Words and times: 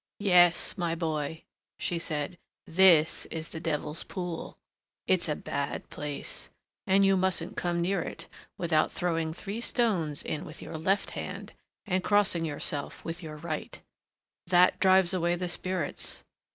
"Yes, 0.17 0.79
my 0.79 0.95
boy," 0.95 1.43
she 1.77 1.99
said, 1.99 2.39
"this 2.65 3.27
is 3.27 3.49
the 3.49 3.59
Devil's 3.59 4.03
Pool. 4.03 4.57
It's 5.05 5.29
a 5.29 5.35
bad 5.35 5.87
place, 5.91 6.49
and 6.87 7.05
you 7.05 7.15
mustn't 7.15 7.55
come 7.55 7.83
near 7.83 8.01
it 8.01 8.27
without 8.57 8.91
throwing 8.91 9.31
three 9.31 9.61
stones 9.61 10.23
in 10.23 10.43
with 10.43 10.59
your 10.59 10.75
left 10.75 11.11
hand 11.11 11.53
and 11.85 12.03
crossing 12.03 12.45
yourself 12.45 13.05
with 13.05 13.21
your 13.21 13.37
right: 13.37 13.79
that 14.47 14.79
drives 14.79 15.13
away 15.13 15.35
the 15.35 15.47
spirits. 15.47 16.23